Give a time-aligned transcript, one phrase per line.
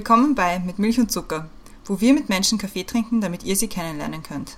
[0.00, 1.50] Willkommen bei Mit Milch und Zucker,
[1.84, 4.56] wo wir mit Menschen Kaffee trinken, damit ihr sie kennenlernen könnt.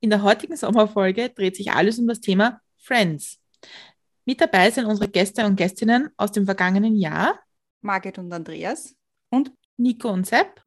[0.00, 3.38] In der heutigen Sommerfolge dreht sich alles um das Thema Friends.
[4.24, 7.38] Mit dabei sind unsere Gäste und Gästinnen aus dem vergangenen Jahr.
[7.82, 8.94] Margit und Andreas
[9.28, 10.64] und Nico und Sepp.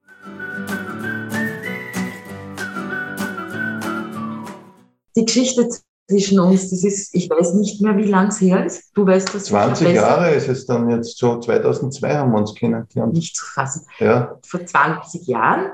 [5.16, 5.68] Die Geschichte
[6.08, 8.92] zwischen uns, das ist, ich weiß nicht mehr, wie lang es her ist.
[8.94, 13.14] Du weißt das 20 Jahre ist es dann jetzt so, 2002 haben wir uns kennengelernt.
[13.14, 13.86] Nicht zu fassen.
[14.00, 14.38] Ja.
[14.46, 15.72] Vor 20 Jahren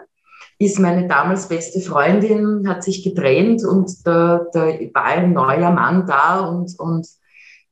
[0.60, 6.06] ist meine damals beste Freundin, hat sich getrennt und da, da war ein neuer Mann
[6.06, 7.08] da und, und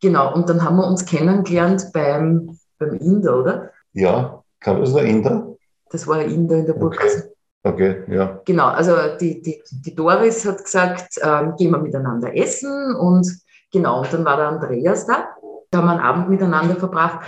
[0.02, 3.72] genau, und dann haben wir uns kennengelernt beim, beim Inder, oder?
[3.94, 5.56] Ja, kam das der Inder?
[5.90, 6.96] Das war ein Inder in der Burg.
[6.96, 7.24] Okay.
[7.68, 8.42] Okay, ja.
[8.46, 13.28] Genau, also die, die, die Doris hat gesagt, ähm, gehen wir miteinander essen und
[13.72, 15.30] genau, und dann war der Andreas da.
[15.70, 17.26] Da haben wir einen Abend miteinander verbracht.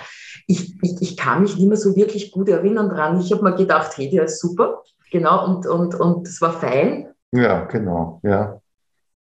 [0.48, 3.20] Ich, ich, ich kann mich nicht mehr so wirklich gut erinnern dran.
[3.20, 4.82] Ich habe mir gedacht, hey, der ist super.
[5.12, 7.10] Genau, und, und, und das war fein.
[7.32, 8.62] Ja, genau, ja.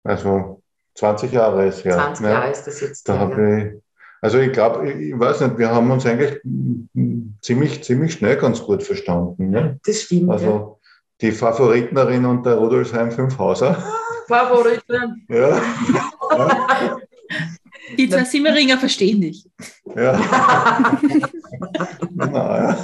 [0.04, 0.62] Also
[0.94, 1.96] 20 Jahre ist ja.
[1.96, 2.32] 20 ja.
[2.32, 3.08] Jahre ist das jetzt.
[3.08, 3.20] Da her.
[3.20, 3.82] habe ich,
[4.22, 6.40] also ich glaube, ich, weiß nicht, wir haben uns eigentlich
[7.42, 9.50] ziemlich, ziemlich schnell ganz gut verstanden.
[9.50, 9.78] Ne?
[9.84, 10.28] Das stimmt.
[10.28, 10.32] ja.
[10.32, 10.80] Also
[11.20, 13.76] die Favoritnerin und der Rudolfsheim Fünfhauser.
[14.28, 15.26] Favoriten.
[15.28, 15.60] Ja.
[16.36, 16.96] ja.
[17.98, 19.46] Die zwei Simmeringer verstehen dich.
[19.94, 20.18] ja.
[22.10, 22.76] genau, ja.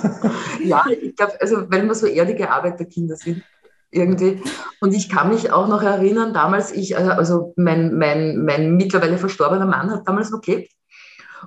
[0.62, 3.42] Ja, ich glaube, also weil wir so ehrliche Arbeiterkinder sind
[3.90, 4.42] irgendwie.
[4.80, 9.18] Und ich kann mich auch noch erinnern, damals ich, äh, also mein, mein, mein mittlerweile
[9.18, 10.72] verstorbener Mann hat damals noch gelebt.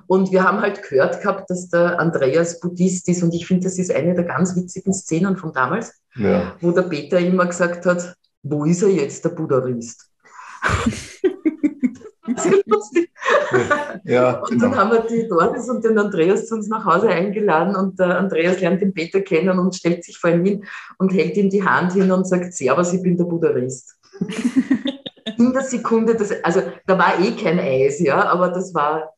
[0.06, 3.22] Und wir haben halt gehört gehabt, dass der Andreas Buddhist ist.
[3.22, 6.54] Und ich finde, das ist eine der ganz witzigen Szenen von damals, ja.
[6.60, 10.10] wo der Peter immer gesagt hat, wo ist er jetzt, der Buddhist?
[12.36, 13.10] Sehr lustig.
[14.04, 14.76] ja, Und dann genau.
[14.76, 18.60] haben wir die Doris und den Andreas zu uns nach Hause eingeladen und der Andreas
[18.60, 20.64] lernt den Peter kennen und stellt sich vor ihm hin
[20.98, 23.96] und hält ihm die Hand hin und sagt, Servus, ich bin der Buddhist.
[25.38, 29.13] In der Sekunde, das, also da war eh kein Eis, ja, aber das war,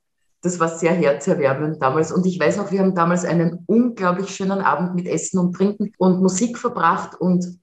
[0.47, 2.13] das war sehr herzerwärmend damals.
[2.13, 5.93] Und ich weiß noch, wir haben damals einen unglaublich schönen Abend mit Essen und Trinken
[5.99, 7.59] und Musik verbracht und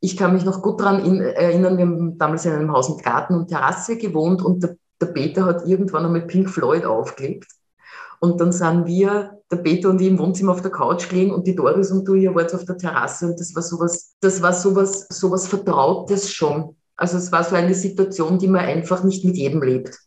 [0.00, 3.34] ich kann mich noch gut daran erinnern, wir haben damals in einem Haus mit Garten
[3.34, 7.50] und Terrasse gewohnt und der, der Peter hat irgendwann einmal Pink Floyd aufgelegt.
[8.20, 11.46] Und dann sind wir, der Peter und ich, im Wohnzimmer auf der Couch gelegen und
[11.46, 14.52] die Doris und du, ihr wart auf der Terrasse und das war sowas, das war
[14.52, 16.76] sowas, sowas Vertrautes schon.
[16.96, 20.05] Also es war so eine Situation, die man einfach nicht mit jedem lebt.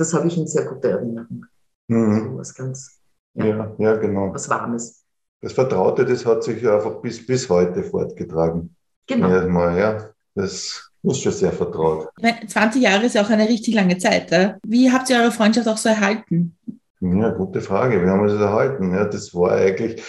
[0.00, 1.44] Das habe ich in sehr guter Erinnerung.
[1.88, 2.30] Mhm.
[2.30, 3.00] So was ganz,
[3.34, 4.32] Ja, ja, genau.
[4.32, 5.04] was Warmes.
[5.42, 8.74] Das Vertraute, das hat sich ja einfach bis, bis heute fortgetragen.
[9.06, 9.28] Genau.
[9.28, 10.08] Erstmal, ja.
[10.34, 12.08] Das ist schon sehr vertraut.
[12.16, 14.30] Ich meine, 20 Jahre ist ja auch eine richtig lange Zeit.
[14.30, 14.56] Ja?
[14.66, 16.56] Wie habt ihr eure Freundschaft auch so erhalten?
[17.00, 18.00] Ja, gute Frage.
[18.00, 18.94] Wir haben es erhalten.
[18.94, 20.02] Ja, das war eigentlich,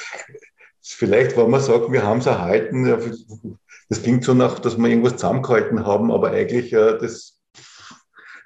[0.81, 2.97] vielleicht, wenn man sagt, wir haben es erhalten, ja,
[3.89, 7.40] das klingt so nach, dass wir irgendwas zusammengehalten haben, aber eigentlich, ja, das,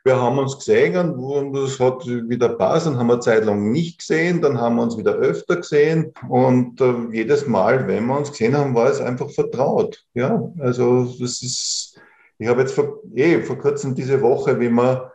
[0.06, 3.72] wir haben uns gesehen und das hat wieder passt, dann haben wir eine Zeit lang
[3.72, 8.16] nicht gesehen, dann haben wir uns wieder öfter gesehen und äh, jedes Mal, wenn wir
[8.16, 10.06] uns gesehen haben, war es einfach vertraut.
[10.14, 12.00] Ja, also das ist,
[12.38, 15.12] ich habe jetzt vor, eh, vor kurzem diese Woche, wie wir,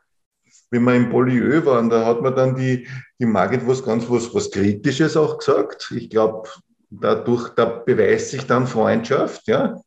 [0.73, 2.89] wie wir im Polieu waren, da hat man dann die,
[3.21, 5.93] die Margit was ganz was, was Kritisches auch gesagt.
[5.95, 6.49] Ich glaube,
[6.91, 9.81] dadurch, da beweist sich dann Freundschaft, ja.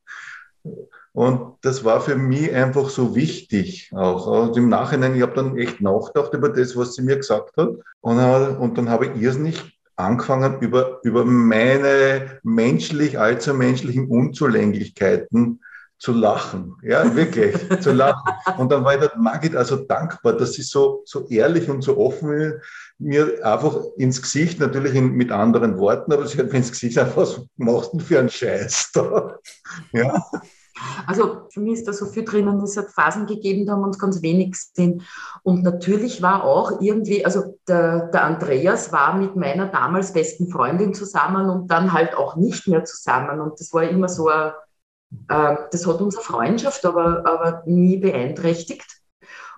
[1.14, 4.26] Und das war für mich einfach so wichtig auch.
[4.26, 7.70] Und im Nachhinein, ich habe dann echt nachgedacht über das, was sie mir gesagt hat.
[8.02, 15.62] Und, äh, und dann habe ich irrsinnig angefangen, über, über meine menschlich, allzu menschlichen Unzulänglichkeiten
[16.00, 16.76] zu lachen.
[16.82, 18.34] Ja, wirklich, zu lachen.
[18.58, 21.98] Und dann war ich der Margit also dankbar, dass sie so, so ehrlich und so
[21.98, 22.60] offen
[22.98, 26.96] mir einfach ins Gesicht, natürlich in, mit anderen Worten, aber sie hat mir ins Gesicht
[26.96, 29.38] gesagt, was machst du denn für einen Scheiß da?
[29.92, 30.24] Ja.
[31.08, 33.88] Also für mich ist da so viel drinnen, es hat Phasen gegeben, da haben wir
[33.88, 35.04] uns ganz wenig gesehen.
[35.44, 40.94] Und natürlich war auch irgendwie, also der, der Andreas war mit meiner damals besten Freundin
[40.94, 43.40] zusammen und dann halt auch nicht mehr zusammen.
[43.42, 44.52] Und das war immer so, ein,
[45.30, 49.02] äh, das hat unsere Freundschaft aber, aber nie beeinträchtigt.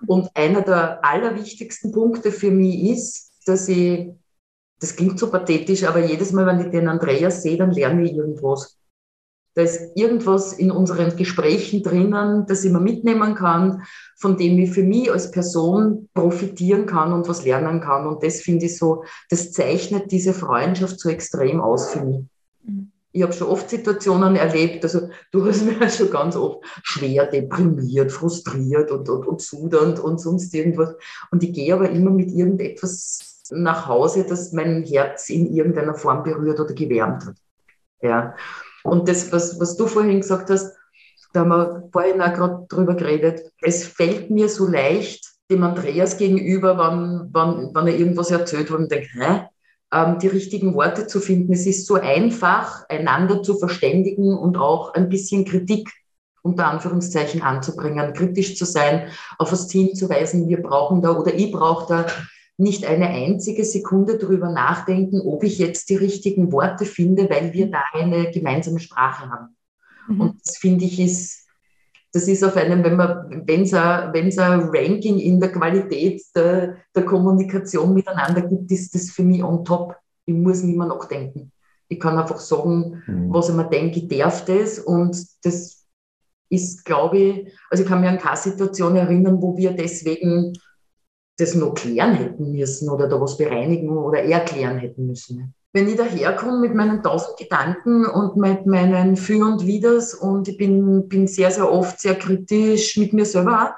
[0.06, 4.10] Und einer der allerwichtigsten Punkte für mich ist, dass ich,
[4.80, 8.12] das klingt so pathetisch, aber jedes Mal, wenn ich den Andreas sehe, dann lerne ich
[8.12, 8.75] irgendwas.
[9.56, 13.84] Da ist irgendwas in unseren Gesprächen drinnen, das ich mir mitnehmen kann,
[14.18, 18.06] von dem ich für mich als Person profitieren kann und was lernen kann.
[18.06, 22.20] Und das finde ich so, das zeichnet diese Freundschaft so extrem aus für mich.
[23.12, 28.12] Ich habe schon oft Situationen erlebt, also du hast mir schon ganz oft schwer deprimiert,
[28.12, 30.94] frustriert und, und, und sudernd und sonst irgendwas.
[31.30, 36.24] Und ich gehe aber immer mit irgendetwas nach Hause, das mein Herz in irgendeiner Form
[36.24, 37.36] berührt oder gewärmt hat.
[38.02, 38.34] Ja.
[38.86, 40.74] Und das, was, was du vorhin gesagt hast,
[41.32, 46.16] da haben wir vorhin auch gerade drüber geredet, es fällt mir so leicht, dem Andreas
[46.16, 49.48] gegenüber, wenn, wenn, wenn er irgendwas erzählt, wo ich denke, hä?
[49.92, 51.52] Ähm, die richtigen Worte zu finden.
[51.52, 55.88] Es ist so einfach, einander zu verständigen und auch ein bisschen Kritik
[56.42, 61.34] unter Anführungszeichen anzubringen, kritisch zu sein, auf das Team zu weisen, wir brauchen da oder
[61.34, 62.06] ich brauche da
[62.58, 67.70] nicht eine einzige Sekunde darüber nachdenken, ob ich jetzt die richtigen Worte finde, weil wir
[67.70, 69.56] da eine gemeinsame Sprache haben.
[70.08, 70.20] Mhm.
[70.20, 71.46] Und das finde ich ist
[72.16, 76.76] das ist auf einem, wenn man, wenn es ein, ein Ranking in der Qualität der,
[76.94, 79.94] der Kommunikation miteinander gibt, ist das für mich on top.
[80.24, 81.52] Ich muss nicht mehr nachdenken.
[81.88, 83.32] Ich kann einfach sagen, mhm.
[83.34, 85.14] was ich mir denke, ich darf das und
[85.44, 85.84] das
[86.48, 90.54] ist, glaube ich, also ich kann mich an keine Situation erinnern, wo wir deswegen
[91.38, 95.96] das noch klären hätten müssen oder da was bereinigen oder erklären hätten müssen wenn ich
[95.96, 101.26] daherkomme mit meinen tausend Gedanken und mit meinen Für und Widers und ich bin, bin
[101.26, 103.74] sehr, sehr oft sehr kritisch mit mir selber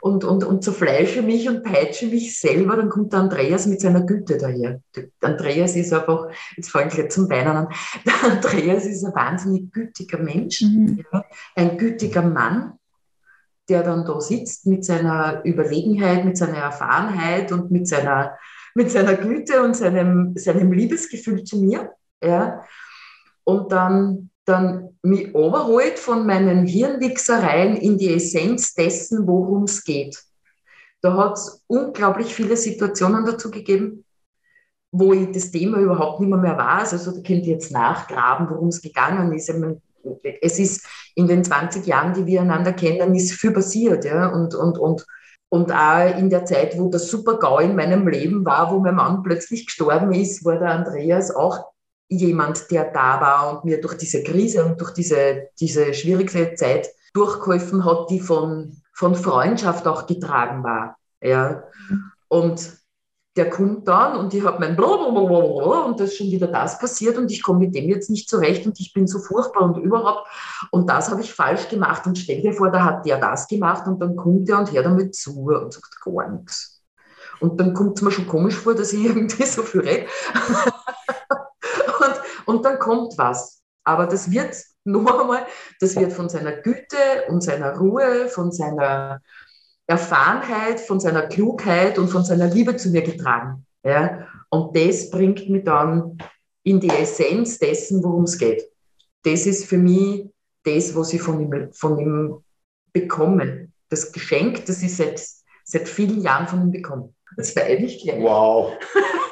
[0.00, 4.02] und, und, und zerfleische mich und peitsche mich selber, dann kommt der Andreas mit seiner
[4.02, 4.80] Güte daher.
[4.94, 7.68] Der Andreas ist einfach, jetzt fange ich gleich zum Weinen an,
[8.06, 11.04] der Andreas ist ein wahnsinnig gütiger Mensch, mhm.
[11.56, 12.74] ein gütiger Mann,
[13.68, 18.36] der dann da sitzt mit seiner Überlegenheit, mit seiner Erfahrenheit und mit seiner
[18.76, 21.92] mit seiner Güte und seinem, seinem Liebesgefühl zu mir.
[22.22, 22.62] Ja.
[23.42, 30.22] Und dann, dann mich überholt von meinen Hirnwichsereien in die Essenz dessen, worum es geht.
[31.00, 34.04] Da hat es unglaublich viele Situationen dazu gegeben,
[34.92, 36.92] wo ich das Thema überhaupt nicht mehr, weiß.
[36.92, 39.50] Also da könnt ihr jetzt nachgraben, worum es gegangen ist.
[40.40, 44.04] Es ist in den 20 Jahren, die wir einander kennen, ist viel passiert.
[44.04, 44.28] Ja?
[44.28, 45.06] Und, und, und
[45.48, 49.22] und auch in der Zeit, wo der Super-GAU in meinem Leben war, wo mein Mann
[49.22, 51.72] plötzlich gestorben ist, war der Andreas auch
[52.08, 56.88] jemand, der da war und mir durch diese Krise und durch diese, diese schwierige Zeit
[57.14, 60.96] durchgeholfen hat, die von, von Freundschaft auch getragen war.
[61.20, 61.64] Ja.
[62.28, 62.76] Und
[63.36, 67.18] der kommt dann und ich habe mein Blablabla und das ist schon wieder das passiert
[67.18, 70.26] und ich komme mit dem jetzt nicht zurecht und ich bin so furchtbar und überhaupt
[70.70, 73.86] und das habe ich falsch gemacht und stell dir vor, da hat der das gemacht
[73.86, 76.76] und dann kommt der und hört damit zu und sagt gar nichts.
[77.40, 80.06] Und dann kommt es mir schon komisch vor, dass ich irgendwie so viel rede.
[82.00, 83.62] und, und dann kommt was.
[83.84, 85.46] Aber das wird, noch einmal,
[85.80, 86.96] das wird von seiner Güte
[87.28, 89.20] und seiner Ruhe, von seiner
[89.86, 93.64] Erfahrenheit, von seiner Klugheit und von seiner Liebe zu mir getragen.
[93.84, 94.26] Ja?
[94.50, 96.18] Und das bringt mich dann
[96.62, 98.68] in die Essenz dessen, worum es geht.
[99.22, 100.28] Das ist für mich
[100.64, 102.44] das, was ich von ihm, von ihm
[102.92, 103.68] bekomme.
[103.88, 105.24] Das Geschenk, das ich seit,
[105.64, 107.12] seit vielen Jahren von ihm bekomme.
[107.36, 108.20] Das war eigentlich gleich.
[108.22, 108.72] Wow.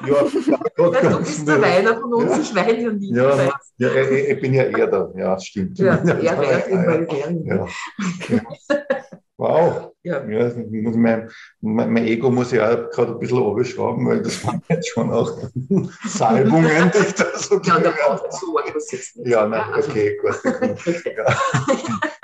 [0.07, 0.15] Ja,
[1.03, 2.41] ja, du bist der Weiner von uns, ja.
[2.41, 3.15] ich weine ja nie.
[3.15, 5.79] Ja, ja ich, ich, bin ja eher da, ja, stimmt.
[5.79, 8.43] Ja, er wäre in ja, ja.
[9.37, 9.93] Wow.
[10.05, 10.25] Ja.
[10.29, 10.53] ja
[10.93, 11.29] mein,
[11.61, 15.33] mein, Ego muss ja auch gerade ein bisschen abschrauben, weil das waren jetzt schon auch
[16.07, 19.29] Salbungen, die ich da so Ja, da braucht so etwas jetzt nicht.
[19.29, 20.41] Ja, nein, okay, gut.
[21.05, 21.37] ja.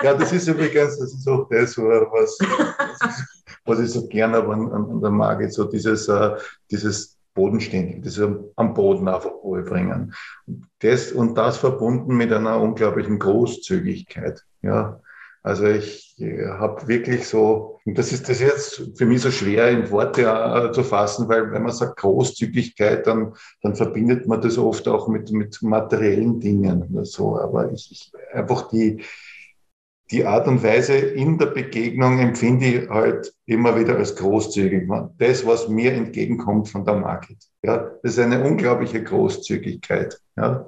[0.03, 2.37] ja, das ist übrigens, das ist auch das, was,
[3.65, 6.37] was ich so gerne an, an der Marke, so dieses, uh,
[6.69, 8.21] dieses bodenständig, das
[8.55, 10.13] am Boden einfach Ruhe bringen.
[10.79, 14.45] Das, und das verbunden mit einer unglaublichen Großzügigkeit.
[14.61, 15.01] Ja,
[15.43, 19.69] also ich äh, habe wirklich so, und das ist das jetzt für mich so schwer
[19.69, 24.57] in Worte äh, zu fassen, weil wenn man sagt Großzügigkeit, dann, dann verbindet man das
[24.57, 27.39] oft auch mit, mit materiellen Dingen oder so.
[27.39, 29.03] Aber ich, ich einfach die,
[30.11, 34.87] die Art und Weise in der Begegnung empfinde ich halt immer wieder als großzügig.
[35.17, 37.37] Das, was mir entgegenkommt von der Market.
[37.63, 40.19] Ja, das ist eine unglaubliche Großzügigkeit.
[40.35, 40.67] Ja.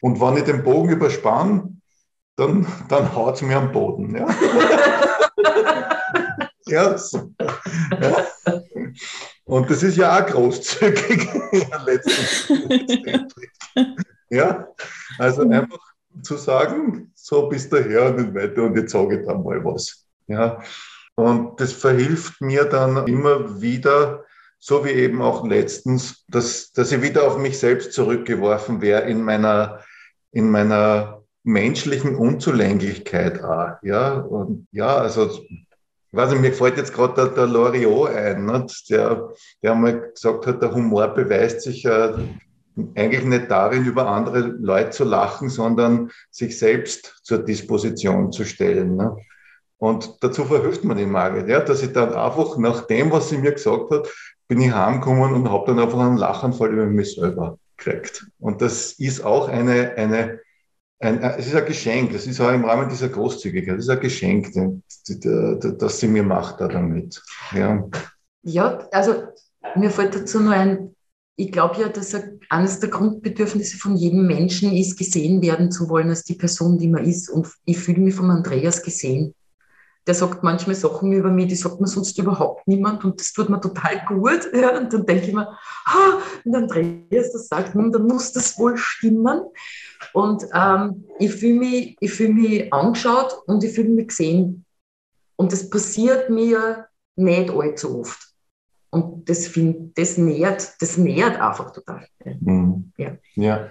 [0.00, 1.77] Und wenn ich den Bogen überspanne,
[2.38, 4.14] dann, dann haut es mir am Boden.
[4.14, 4.28] Ja,
[6.66, 7.32] ja, so.
[8.00, 8.26] ja.
[9.44, 11.28] Und das ist ja auch großzügig
[14.30, 14.68] Ja,
[15.18, 15.52] also mhm.
[15.52, 15.78] einfach
[16.22, 19.64] zu sagen, so bist du her und nicht weiter und jetzt sage ich dann mal
[19.64, 20.06] was.
[20.28, 20.62] Ja,
[21.16, 24.24] und das verhilft mir dann immer wieder,
[24.60, 29.22] so wie eben auch letztens, dass, dass ich wieder auf mich selbst zurückgeworfen wäre in
[29.22, 29.80] meiner,
[30.30, 33.82] in meiner menschlichen Unzulänglichkeit auch.
[33.82, 38.46] Ja, und ja, also ich weiß nicht, mir fällt jetzt gerade der, der Loriot ein,
[38.46, 38.90] nicht?
[38.90, 39.30] Der,
[39.62, 42.12] der einmal gesagt hat, der Humor beweist sich äh,
[42.94, 48.96] eigentlich nicht darin, über andere Leute zu lachen, sondern sich selbst zur Disposition zu stellen.
[48.96, 49.16] Ne?
[49.78, 53.38] Und dazu verhilft man die Margit, ja, dass ich dann einfach nach dem, was sie
[53.38, 54.08] mir gesagt hat,
[54.48, 58.26] bin ich heimgekommen und habe dann einfach einen Lachanfall über mich selber gekriegt.
[58.40, 60.40] Und das ist auch eine, eine,
[61.00, 64.00] ein, es ist ein Geschenk, es ist auch im Rahmen dieser Großzügigkeit, es ist ein
[64.00, 64.52] Geschenk,
[65.78, 67.22] das sie mir macht da damit.
[67.52, 67.84] Ja.
[68.42, 69.24] ja, also
[69.76, 70.94] mir fällt dazu nur ein,
[71.36, 72.16] ich glaube ja, dass
[72.50, 76.88] eines der Grundbedürfnisse von jedem Menschen ist, gesehen werden zu wollen als die Person, die
[76.88, 77.28] man ist.
[77.30, 79.34] Und ich fühle mich von Andreas gesehen
[80.08, 83.50] der sagt manchmal Sachen über mich, die sagt mir sonst überhaupt niemand und das tut
[83.50, 84.48] mir total gut.
[84.58, 85.46] Ja, und dann denke ich mir,
[85.84, 89.42] ah, und Andreas das sagt, hm, dann muss das wohl stimmen.
[90.12, 94.64] Und ähm, ich fühle mich, fühl mich angeschaut und ich fühle mich gesehen.
[95.36, 98.28] Und das passiert mir nicht allzu oft.
[98.90, 102.06] Und das, find, das, nährt, das nährt einfach total.
[102.40, 102.92] Mhm.
[102.96, 103.16] Ja.
[103.34, 103.70] ja.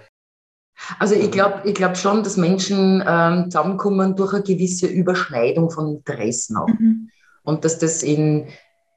[0.98, 5.88] Also ich glaube ich glaub schon, dass Menschen ähm, zusammenkommen durch eine gewisse Überschneidung von
[5.88, 6.68] Interessen auch.
[6.68, 7.10] Mhm.
[7.42, 8.48] Und dass das in,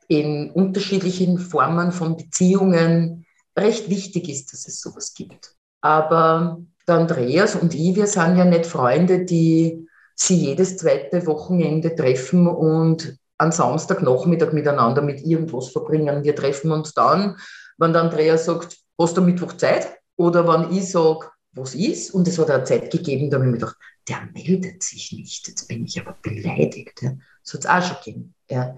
[0.07, 3.25] in unterschiedlichen Formen von Beziehungen
[3.57, 5.55] recht wichtig ist, dass es sowas gibt.
[5.81, 11.95] Aber der Andreas und ich, wir sind ja nicht Freunde, die sie jedes zweite Wochenende
[11.95, 16.23] treffen und am Samstagnachmittag miteinander mit irgendwas verbringen.
[16.23, 17.37] Wir treffen uns dann,
[17.77, 19.87] wenn der Andreas sagt, hast du Mittwoch Zeit?
[20.15, 22.13] Oder wenn ich sage, was ist.
[22.13, 25.47] Und es hat eine Zeit gegeben, da habe ich mir gedacht, der meldet sich nicht.
[25.47, 27.01] Jetzt bin ich aber beleidigt.
[27.01, 27.13] Ja.
[27.43, 28.35] Das hat es auch schon gegeben.
[28.49, 28.75] Ja.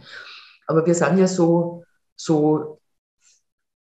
[0.67, 1.83] Aber wir sind ja so,
[2.15, 2.79] so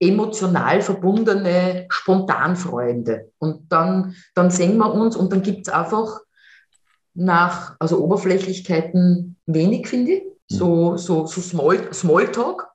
[0.07, 3.31] emotional verbundene Spontanfreunde.
[3.37, 6.19] Und dann, dann sehen wir uns und dann gibt es einfach
[7.13, 10.23] nach, also Oberflächlichkeiten wenig, finde ich.
[10.47, 12.67] So, so, so Small, Smalltalk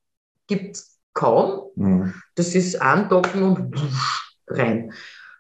[0.47, 1.63] gibt es kaum.
[1.77, 2.15] Mhm.
[2.35, 3.77] Das ist andocken und
[4.47, 4.93] rein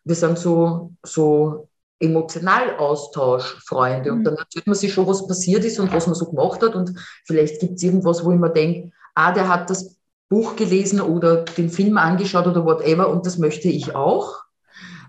[0.08, 1.68] wir sind so, so
[2.00, 4.10] emotional Austauschfreunde.
[4.10, 4.24] Und mhm.
[4.24, 6.74] dann erzählt man sich schon, was passiert ist und was man so gemacht hat.
[6.74, 9.97] Und vielleicht gibt es irgendwas, wo ich mir denke, ah, der hat das
[10.28, 14.42] Buch gelesen oder den Film angeschaut oder whatever und das möchte ich auch.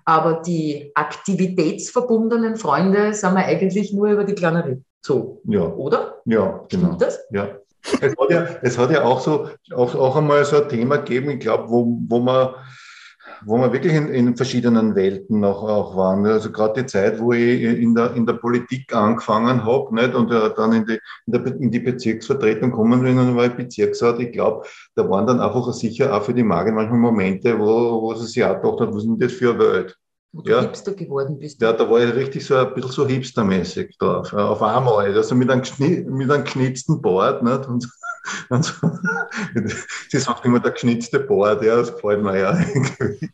[0.06, 4.82] Aber die aktivitätsverbundenen Freunde sind wir eigentlich nur über die Kleinerie.
[5.02, 5.62] So, ja.
[5.62, 6.22] oder?
[6.26, 6.88] Ja, genau.
[6.88, 7.20] Stimmt das?
[7.32, 7.50] Ja.
[8.02, 11.30] Es hat ja, es hat ja auch so auch, auch einmal so ein Thema gegeben,
[11.32, 12.56] ich glaube, wo, wo man
[13.46, 16.26] wo wir wirklich in, in verschiedenen Welten noch auch waren.
[16.26, 20.14] Also gerade die Zeit, wo ich in der, in der Politik angefangen habe nicht?
[20.14, 23.54] und äh, dann in die, in, der, in die Bezirksvertretung kommen bin und war ich
[23.54, 24.20] Bezirksrat.
[24.20, 24.66] Ich glaube,
[24.96, 28.44] da waren dann einfach sicher auch für die Magen manchmal Momente, wo, wo sie sich
[28.44, 29.98] auch gedacht hat, was ist denn das für eine Welt?
[30.32, 30.62] Wo du ja.
[30.62, 31.60] Hipster geworden bist.
[31.62, 34.32] Ja, da war ich richtig so ein bisschen so hipstermäßig drauf.
[34.32, 37.42] Auf einmal, also mit einem, mit einem geschnitzten Bart.
[37.42, 37.68] Nicht?
[37.68, 37.90] Und
[38.50, 38.76] und.
[40.10, 43.30] Sie sagt immer der geschnitzte Bord, ja, das gefällt mir ja irgendwie.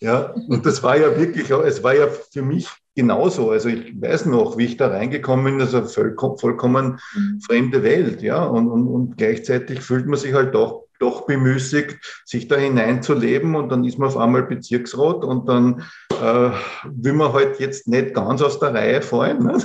[0.00, 3.50] Ja, und das war ja wirklich, es war ja für mich genauso.
[3.50, 7.40] Also ich weiß noch, wie ich da reingekommen bin, das ist eine vollkommen mhm.
[7.40, 8.42] fremde Welt, ja.
[8.44, 13.68] Und, und, und gleichzeitig fühlt man sich halt doch, doch bemüßigt, sich da hineinzuleben und
[13.70, 16.50] dann ist man auf einmal Bezirksrat und dann äh,
[16.84, 19.44] will man halt jetzt nicht ganz aus der Reihe fallen.
[19.44, 19.58] Ne?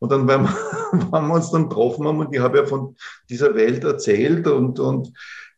[0.00, 0.48] Und dann, wenn wir,
[0.92, 2.96] wenn wir uns dann getroffen haben, und ich habe ja von
[3.28, 5.12] dieser Welt erzählt und, und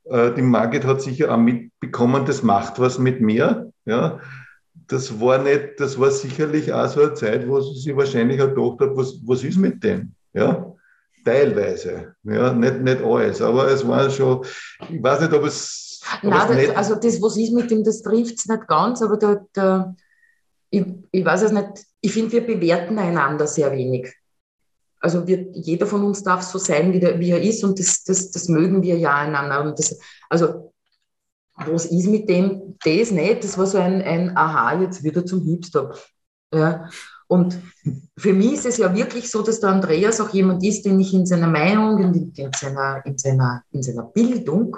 [0.05, 3.73] äh, die Margit hat sicher auch mitbekommen, das macht was mit mir.
[3.85, 4.21] Ja,
[4.89, 8.81] das war nicht, das war sicherlich auch so eine Zeit, wo sie wahrscheinlich auch gedacht
[8.81, 10.13] hat, was, was ist mit dem?
[10.33, 10.73] Ja,
[11.25, 12.15] teilweise.
[12.23, 14.45] Ja, nicht, nicht alles, aber es war schon,
[14.89, 16.01] ich weiß nicht, ob es.
[16.23, 19.17] Nein, das, nicht also das, was ist mit dem, das trifft es nicht ganz, aber
[19.17, 19.97] der, der,
[20.71, 24.15] ich, ich weiß es nicht, ich finde, wir bewerten einander sehr wenig.
[25.01, 28.05] Also wir, jeder von uns darf so sein, wie, der, wie er ist und das,
[28.05, 29.63] das, das mögen wir ja einander.
[29.63, 29.99] Und das,
[30.29, 30.73] also
[31.57, 32.77] was ist mit dem?
[32.85, 33.45] Das nicht.
[33.45, 35.95] Das war so ein, ein Aha, jetzt wieder zum Hipster.
[36.53, 36.89] Ja.
[37.29, 37.59] Und
[38.17, 41.13] für mich ist es ja wirklich so, dass der Andreas auch jemand ist, den ich
[41.13, 44.77] in seiner Meinung, in, in, seiner, in, seiner, in seiner Bildung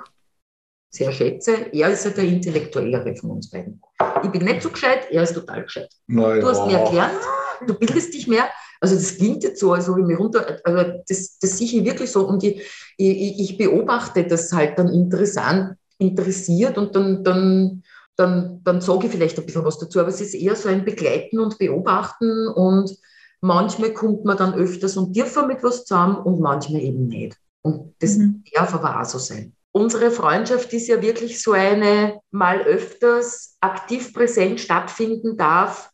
[0.91, 1.73] sehr schätze.
[1.73, 3.83] Er ist ja der Intellektuellere von uns beiden.
[4.23, 5.91] Ich bin nicht so gescheit, er ist total gescheit.
[6.07, 6.41] Naja.
[6.41, 7.21] Du hast mehr gelernt,
[7.67, 8.49] du bildest dich mehr.
[8.81, 11.85] Also das klingt jetzt so, als ob ich mir runter, also das, das sehe ich
[11.85, 12.61] wirklich so und ich,
[12.97, 17.83] ich, ich beobachte das halt dann interessant, interessiert und dann, dann,
[18.17, 20.85] dann, dann sage ich vielleicht ein bisschen was dazu, aber es ist eher so ein
[20.85, 22.97] Begleiten und Beobachten und
[23.41, 27.37] manchmal kommt man dann öfters und tiefer mit was zusammen und manchmal eben nicht.
[27.63, 28.45] Und das mhm.
[28.55, 29.55] darf aber auch so sein.
[29.73, 35.91] Unsere Freundschaft ist ja wirklich so eine mal öfters aktiv präsent stattfinden darf,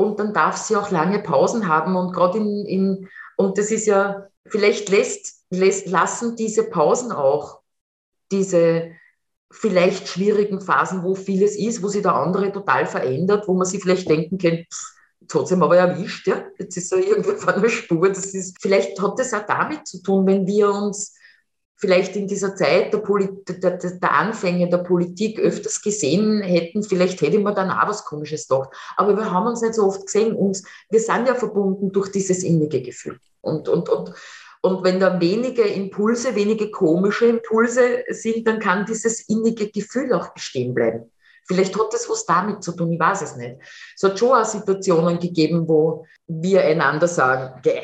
[0.00, 3.86] und dann darf sie auch lange Pausen haben und gerade in, in, und das ist
[3.86, 7.60] ja, vielleicht lässt, lässt, lassen diese Pausen auch
[8.32, 8.90] diese,
[9.50, 13.82] vielleicht schwierigen Phasen, wo vieles ist, wo sich der andere total verändert, wo man sich
[13.82, 17.32] vielleicht denken kann, pff, jetzt hat es ihm aber erwischt, ja, jetzt ist er irgendwie
[17.32, 18.08] auf einer Spur.
[18.08, 21.14] Das ist, vielleicht hat das auch damit zu tun, wenn wir uns
[21.80, 27.20] vielleicht in dieser Zeit der, Polit der, der, Anfänge der Politik öfters gesehen hätten, vielleicht
[27.22, 28.70] hätte man dann auch was Komisches gedacht.
[28.96, 32.42] Aber wir haben uns nicht so oft gesehen und wir sind ja verbunden durch dieses
[32.42, 33.18] innige Gefühl.
[33.40, 34.12] Und, und, und,
[34.60, 40.34] und wenn da wenige Impulse, wenige komische Impulse sind, dann kann dieses innige Gefühl auch
[40.34, 41.10] bestehen bleiben.
[41.46, 43.56] Vielleicht hat das was damit zu tun, ich weiß es nicht.
[43.96, 47.80] Es hat schon auch Situationen gegeben, wo wir einander sagen, geh.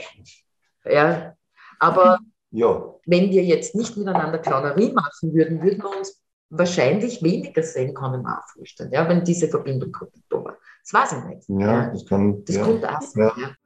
[0.85, 1.35] Ja,
[1.81, 2.19] aber
[2.57, 2.95] ja.
[3.07, 8.39] wenn wir jetzt nicht miteinander Clownerie machen würden, würden wir uns wahrscheinlich weniger sehen, mir
[8.39, 9.95] auch vorstellen, ja, wenn diese Verbindung
[10.31, 10.57] da war.
[10.83, 11.49] Das weiß ich nicht.
[11.49, 11.91] Ja, ja.
[11.91, 12.45] das kann.
[12.45, 12.65] Das ja.
[12.65, 13.17] kommt auch.
[13.17, 13.57] Ja.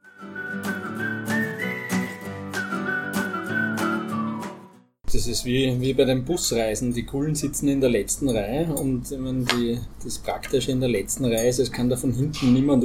[5.13, 6.93] Das ist wie, wie bei den Busreisen.
[6.93, 11.25] Die Coolen sitzen in der letzten Reihe und wenn die, das Praktische in der letzten
[11.25, 12.83] Reihe ist, es kann da von hinten niemand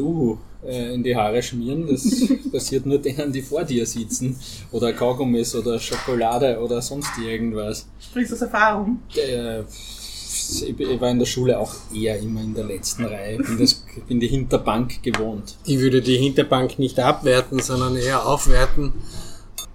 [0.66, 1.86] uh, in die Haare schmieren.
[1.86, 2.04] Das
[2.52, 4.36] passiert nur denen, die vor dir sitzen.
[4.72, 7.86] Oder Kaugummis oder Schokolade oder sonst irgendwas.
[8.00, 9.00] Sprichst du aus Erfahrung?
[9.14, 9.62] Äh,
[10.48, 13.38] ich war in der Schule auch eher immer in der letzten Reihe.
[13.40, 15.56] Ich bin, das, bin die Hinterbank gewohnt.
[15.64, 18.92] Ich würde die Hinterbank nicht abwerten, sondern eher aufwerten.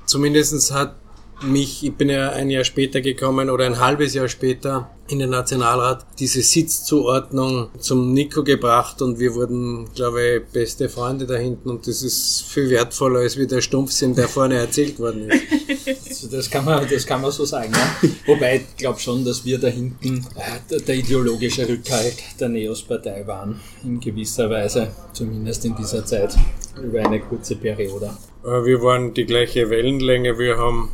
[0.05, 0.95] Zumindest hat
[1.43, 5.29] mich, ich bin ja ein Jahr später gekommen oder ein halbes Jahr später in den
[5.31, 11.69] Nationalrat, diese Sitzzuordnung zum Nico gebracht und wir wurden, glaube ich, beste Freunde da hinten
[11.69, 16.31] und das ist viel wertvoller als wie der Stumpfsinn, der vorne erzählt worden ist.
[16.31, 17.73] Das kann man, das kann man so sagen.
[17.73, 18.09] Ja?
[18.25, 23.59] Wobei ich glaube schon, dass wir da hinten äh, der ideologische Rückhalt der Neos-Partei waren,
[23.83, 26.35] in gewisser Weise, zumindest in dieser Zeit,
[26.81, 28.11] über eine kurze Periode.
[28.43, 30.89] Äh, wir waren die gleiche Wellenlänge, wir haben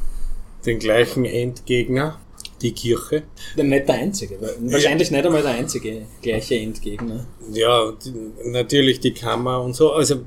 [0.68, 2.20] den gleichen Endgegner,
[2.62, 3.24] die Kirche.
[3.56, 7.26] Nicht der einzige, wahrscheinlich nicht einmal der einzige gleiche Endgegner.
[7.52, 8.14] Ja, die,
[8.50, 9.94] natürlich die Kammer und so.
[9.94, 10.18] Also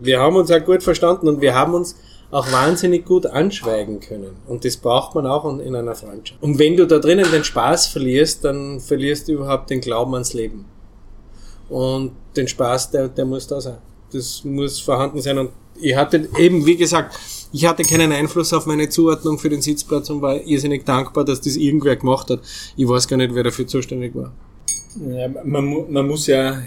[0.00, 1.96] wir haben uns auch gut verstanden und wir haben uns
[2.30, 4.36] auch wahnsinnig gut anschweigen können.
[4.46, 6.42] Und das braucht man auch in einer Freundschaft.
[6.42, 10.34] Und wenn du da drinnen den Spaß verlierst, dann verlierst du überhaupt den Glauben ans
[10.34, 10.66] Leben.
[11.70, 13.78] Und den Spaß, der, der muss da sein.
[14.12, 15.38] Das muss vorhanden sein.
[15.38, 17.18] Und ich hatte eben, wie gesagt,
[17.52, 21.40] ich hatte keinen Einfluss auf meine Zuordnung für den Sitzplatz und war irrsinnig dankbar, dass
[21.40, 22.40] das irgendwer gemacht hat.
[22.76, 24.32] Ich weiß gar nicht, wer dafür zuständig war.
[25.06, 26.62] Ja, man, man, muss ja,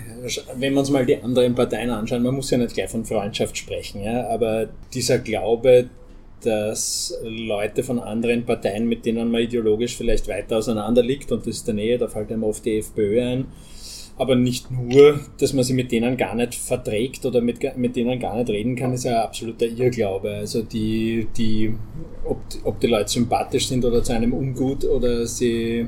[0.55, 3.57] wenn man uns mal die anderen Parteien anschauen, man muss ja nicht gleich von Freundschaft
[3.57, 5.89] sprechen, ja, aber dieser Glaube,
[6.43, 11.57] dass Leute von anderen Parteien, mit denen man ideologisch vielleicht weiter auseinander liegt, und das
[11.57, 13.45] ist der Nähe, da fällt einem oft die FPÖ ein,
[14.17, 18.19] aber nicht nur, dass man sie mit denen gar nicht verträgt oder mit, mit denen
[18.19, 20.31] gar nicht reden kann, ist ja absoluter Irrglaube.
[20.31, 21.73] Also die, die,
[22.23, 25.87] ob, ob die Leute sympathisch sind oder zu einem ungut oder sie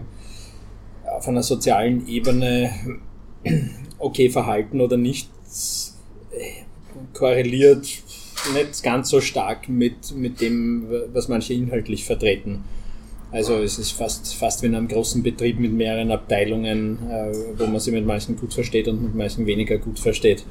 [1.06, 2.72] auf einer sozialen Ebene
[4.00, 5.30] okay verhalten oder nicht,
[7.14, 7.88] korreliert
[8.54, 12.64] nicht ganz so stark mit, mit dem, was manche inhaltlich vertreten.
[13.34, 17.66] Also es ist fast, fast wie in einem großen Betrieb mit mehreren Abteilungen, äh, wo
[17.66, 20.46] man sich mit manchen gut versteht und mit manchen weniger gut versteht.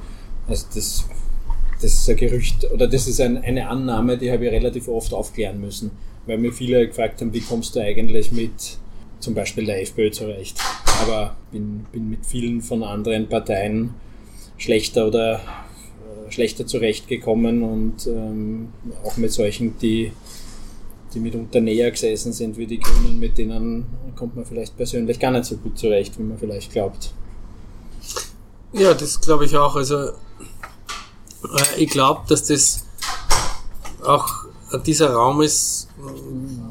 [0.49, 1.05] Also das,
[1.81, 5.13] das ist ein Gerücht oder das ist ein, eine Annahme, die habe ich relativ oft
[5.13, 5.91] aufklären müssen,
[6.25, 8.77] weil mir viele gefragt haben, wie kommst du eigentlich mit
[9.21, 10.57] zum Beispiel der FPÖ zurecht.
[11.01, 13.91] Aber bin, bin mit vielen von anderen Parteien
[14.57, 18.73] schlechter oder äh, schlechter zurechtgekommen und ähm,
[19.05, 20.11] auch mit solchen, die
[21.13, 25.31] die mitunter näher gesessen sind wie die Grünen, mit denen kommt man vielleicht persönlich gar
[25.31, 27.13] nicht so gut zurecht, wie man vielleicht glaubt.
[28.73, 29.75] Ja, das glaube ich auch.
[29.75, 30.13] Also äh,
[31.77, 32.85] ich glaube, dass das
[34.03, 34.27] auch
[34.85, 35.87] dieser Raum ist,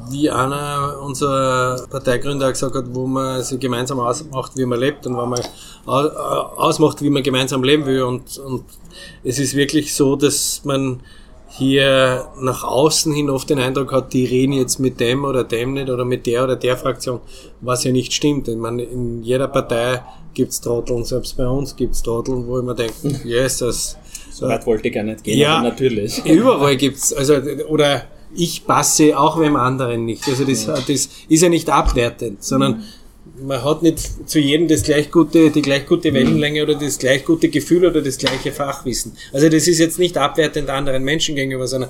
[0.09, 5.15] wie einer unserer Parteigründer gesagt hat, wo man sich gemeinsam ausmacht, wie man lebt und
[5.15, 5.39] wo man
[5.85, 8.03] ausmacht, wie man gemeinsam leben will.
[8.03, 8.65] Und, und
[9.23, 10.99] es ist wirklich so, dass man
[11.55, 15.73] hier nach außen hin oft den Eindruck hat, die reden jetzt mit dem oder dem
[15.73, 17.19] nicht oder mit der oder der Fraktion,
[17.61, 18.47] was ja nicht stimmt.
[18.47, 20.01] Ich meine, in jeder Partei
[20.33, 23.97] gibt's Trotteln, selbst bei uns gibt's Trotteln, wo ich mir denke, Jesus.
[24.31, 26.25] So weit wollte ich gar nicht gehen, ja, natürlich.
[26.25, 27.35] Überall gibt's, also,
[27.69, 30.27] oder ich passe auch beim anderen nicht.
[30.27, 32.83] Also das, das ist ja nicht abwertend, sondern mhm
[33.39, 36.13] man hat nicht zu jedem das gleich gute, die gleich gute.
[36.13, 39.17] Wellenlänge oder das gleich gute Gefühl oder das gleiche Fachwissen.
[39.31, 41.89] Also das ist jetzt nicht abwertend anderen Menschen gegenüber, sondern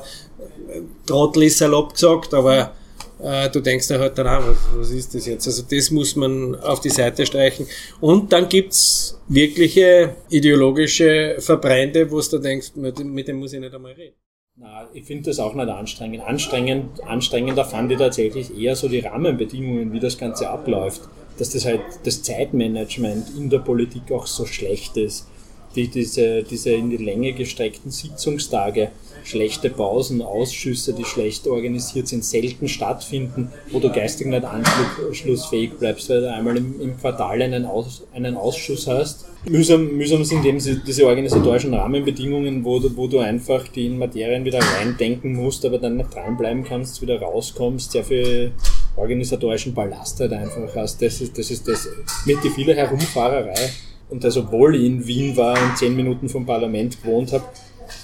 [0.70, 2.74] äh, Trottel ist salopp gesagt, aber
[3.22, 5.48] äh, du denkst da halt dann auch, was, was ist das jetzt?
[5.48, 7.68] Also das muss man auf die Seite streichen.
[8.00, 13.94] Und dann gibt's wirkliche ideologische Verbrände, wo du denkst, mit dem muss ich nicht einmal
[13.94, 14.16] reden.
[14.56, 16.24] Na, ich finde das auch nicht anstrengend.
[16.24, 21.02] Anstrengend, anstrengender fand ich tatsächlich eher so die Rahmenbedingungen, wie das Ganze abläuft.
[21.38, 25.28] Dass das halt das Zeitmanagement in der Politik auch so schlecht ist.
[25.76, 28.92] Die, diese, diese in die Länge gestreckten Sitzungstage,
[29.24, 36.10] schlechte Pausen, Ausschüsse, die schlecht organisiert sind, selten stattfinden, wo du geistig nicht anschlussfähig bleibst,
[36.10, 39.26] weil du einmal im, im Quartal einen, Aus, einen Ausschuss hast.
[39.50, 44.46] Mühsam, mühsam sind eben diese organisatorischen Rahmenbedingungen, wo du, wo du einfach die in Materien
[44.46, 48.52] wieder reindenken musst, aber dann nicht dranbleiben kannst, wieder rauskommst, sehr viel
[48.96, 51.02] organisatorischen Ballast halt einfach hast.
[51.02, 51.88] Das ist das, ist das
[52.26, 53.70] mit die viele Herumfahrerei.
[54.10, 57.44] Und also, obwohl ich in Wien war und zehn Minuten vom Parlament gewohnt habe,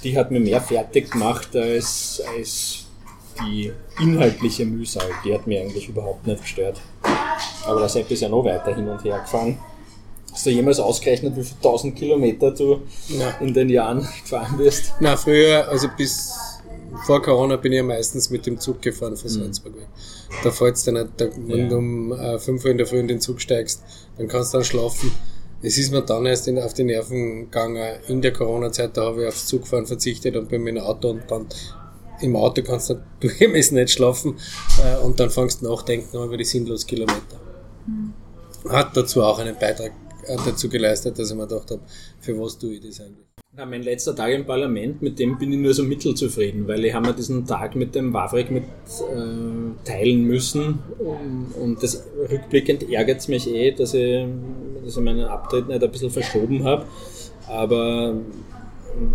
[0.03, 2.85] die hat mir mehr fertig gemacht als, als
[3.41, 3.71] die
[4.01, 5.05] inhaltliche Mühsal.
[5.23, 6.81] Die hat mir eigentlich überhaupt nicht gestört.
[7.65, 9.57] Aber der Sepp ist ja noch weiter hin und her gefahren.
[10.31, 13.31] Hast du jemals ausgerechnet, wie viele tausend Kilometer du Ja.
[13.39, 14.93] in den Jahren gefahren wirst?
[14.99, 16.33] Na, früher, also bis
[17.05, 19.87] vor Corona bin ich ja meistens mit dem Zug gefahren von Salzburg weg.
[20.43, 21.67] Da fällt's dir nicht, da, wenn Ja.
[21.69, 23.81] du um äh, 5 Uhr in der Früh in den Zug steigst,
[24.17, 25.11] dann kannst du dann schlafen.
[25.61, 27.99] Es ist mir dann erst in, auf die Nerven gegangen.
[28.07, 31.23] In der Corona-Zeit, da habe ich aufs Zugfahren verzichtet und bin mit dem Auto und
[31.29, 31.47] dann
[32.21, 34.37] im Auto kannst du durchgemessen nicht schlafen
[34.83, 37.39] äh, und dann fangst du nachdenken über die sinnlos Kilometer.
[38.69, 39.91] Hat dazu auch einen Beitrag
[40.27, 41.81] äh, dazu geleistet, dass ich mir gedacht habe,
[42.19, 43.25] für was tue ich das eigentlich?
[43.57, 46.93] Ja, mein letzter Tag im Parlament, mit dem bin ich nur so mittelzufrieden, weil ich
[46.93, 52.89] habe mir diesen Tag mit dem Wawrik mit äh, teilen müssen und, und das rückblickend
[52.89, 54.25] ärgert es mich eh, dass ich,
[54.85, 56.85] dass ich meinen Abtritt nicht ein bisschen verschoben habe,
[57.47, 58.17] aber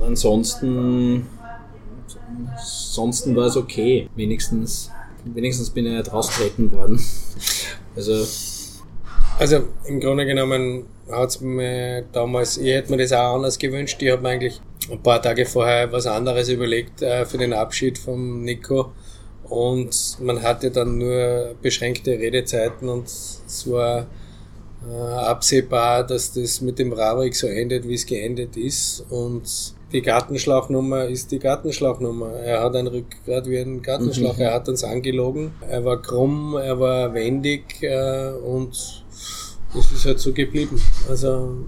[0.05, 1.27] ansonsten
[2.57, 4.09] ansonsten war es okay.
[4.17, 4.91] Wenigstens,
[5.25, 7.01] wenigstens bin ich nicht raustreten worden.
[7.97, 8.25] Also
[9.39, 14.01] Also im Grunde genommen hat's mir damals, ich hätte mir das auch anders gewünscht.
[14.01, 17.99] Ich habe mir eigentlich ein paar Tage vorher was anderes überlegt äh, für den Abschied
[17.99, 18.93] vom Nico.
[19.49, 24.07] Und man hatte dann nur beschränkte Redezeiten und es war
[24.89, 29.05] äh, absehbar, dass das mit dem Ravik so endet, wie es geendet ist.
[29.11, 32.35] Und die Gartenschlauchnummer ist die Gartenschlauchnummer.
[32.35, 34.39] Er hat ein Rückgrat wie ein Gartenschlauch.
[34.39, 35.53] Er hat uns angelogen.
[35.69, 39.04] Er war krumm, er war wendig äh, und
[39.75, 40.81] das ist halt so geblieben.
[41.09, 41.65] Also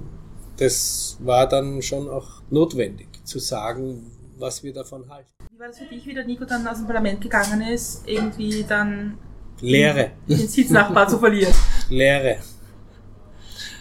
[0.57, 5.29] das war dann schon auch notwendig zu sagen, was wir davon halten.
[5.51, 8.65] Wie war das für dich, wie der Nico dann aus dem Parlament gegangen ist, irgendwie
[8.69, 9.19] dann
[9.61, 11.55] Leere, den Sitznachbar zu verlieren?
[11.89, 12.39] Leere.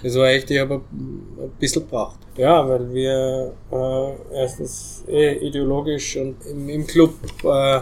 [0.03, 2.19] Das war echt, ich habe ein bisschen gebraucht.
[2.37, 7.81] Ja, weil wir äh, erstens eh ideologisch und im, im Club äh,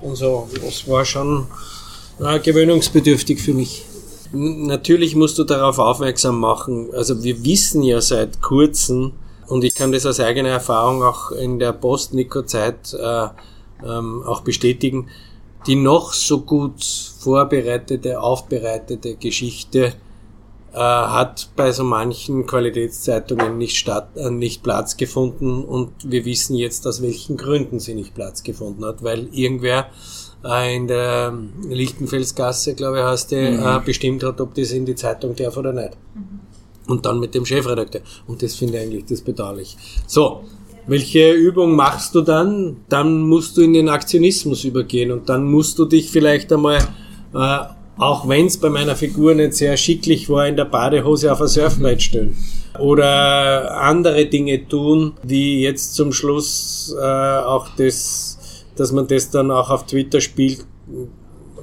[0.00, 1.46] und so, das war schon
[2.20, 3.84] äh, gewöhnungsbedürftig für mich.
[4.32, 6.88] Natürlich musst du darauf aufmerksam machen.
[6.92, 9.12] Also wir wissen ja seit kurzem,
[9.46, 13.28] und ich kann das aus eigener Erfahrung auch in der Post-Nico-Zeit äh,
[13.86, 15.08] ähm, auch bestätigen,
[15.66, 16.84] die noch so gut
[17.18, 19.94] vorbereitete, aufbereitete Geschichte
[20.72, 26.54] äh, hat bei so manchen Qualitätszeitungen nicht statt, äh, nicht Platz gefunden und wir wissen
[26.54, 29.88] jetzt, aus welchen Gründen sie nicht Platz gefunden hat, weil irgendwer
[30.42, 31.36] in der
[31.68, 35.72] Lichtenfelsgasse, glaube ich, heißt die, äh, bestimmt hat, ob das in die Zeitung darf oder
[35.72, 35.96] nicht.
[36.86, 38.00] Und dann mit dem Chefredakteur.
[38.26, 39.76] Und das finde ich eigentlich das bedauerlich.
[40.06, 40.44] So,
[40.86, 42.78] welche Übung machst du dann?
[42.88, 46.78] Dann musst du in den Aktionismus übergehen und dann musst du dich vielleicht einmal,
[47.34, 47.58] äh,
[47.98, 51.48] auch wenn es bei meiner Figur nicht sehr schicklich war, in der Badehose auf ein
[51.48, 52.36] Surfbrett stellen.
[52.78, 58.27] Oder andere Dinge tun, die jetzt zum Schluss äh, auch das,
[58.78, 60.64] dass man das dann auch auf Twitter spielt,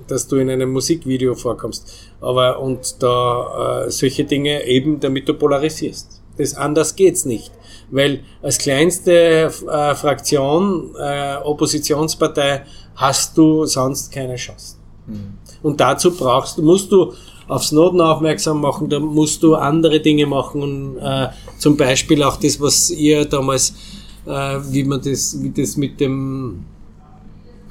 [0.08, 1.92] dass du in einem Musikvideo vorkommst.
[2.22, 6.22] Aber und da äh, solche Dinge eben, damit du polarisierst.
[6.38, 7.52] Das anders geht's nicht.
[7.90, 12.64] Weil als kleinste äh, Fraktion, äh, Oppositionspartei,
[12.96, 14.76] hast du sonst keine Chance.
[15.62, 17.14] Und dazu brauchst du, musst du
[17.48, 21.28] aufs Noten aufmerksam machen, da musst du andere Dinge machen und äh,
[21.60, 23.74] zum Beispiel auch das, was ihr damals,
[24.26, 26.66] äh, wie man das, wie das mit dem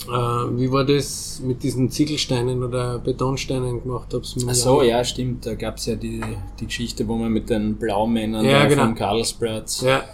[0.08, 4.34] äh, wie war das mit diesen Ziegelsteinen oder Betonsteinen gemacht habt?
[4.48, 5.46] Ach so, ja, stimmt.
[5.46, 6.20] Da gab's ja die,
[6.60, 8.84] die Geschichte, wo man mit den Blaumännern Ja, genau.
[8.84, 10.04] vom Karlsplatz Ja,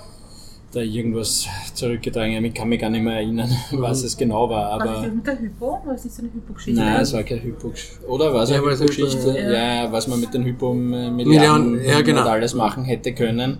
[0.72, 2.44] da irgendwas zurückgetragen haben.
[2.44, 3.78] Ich kann mich gar nicht mehr erinnern, Mhm.
[3.82, 4.70] was es genau war.
[4.72, 5.82] Aber das mit der Hypo?
[5.84, 6.80] Was ist so eine Hypo-Geschichte?
[6.80, 7.72] nein, es war keine Hypo.
[8.06, 9.32] Oder war es Ja, eine es Hypo-Geschichte?
[9.32, 9.84] Hypo, Ja.
[9.84, 11.16] ja, was man mit den Hypo-Milliarden
[11.72, 12.20] Milliarden, ja, genau.
[12.22, 13.58] und alles machen hätte können.